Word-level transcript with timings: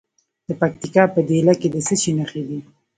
د 0.47 0.49
پکتیکا 0.61 1.03
په 1.13 1.19
دیله 1.29 1.53
کې 1.59 1.67
د 1.71 1.75
څه 1.87 1.95
شي 2.01 2.11
نښې 2.19 2.41
دي؟ 2.47 2.59